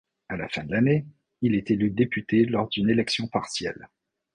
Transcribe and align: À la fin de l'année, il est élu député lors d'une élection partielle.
À 0.29 0.35
la 0.35 0.49
fin 0.49 0.63
de 0.63 0.71
l'année, 0.71 1.05
il 1.43 1.53
est 1.53 1.69
élu 1.69 1.91
député 1.91 2.45
lors 2.45 2.67
d'une 2.69 2.89
élection 2.89 3.27
partielle. 3.27 3.87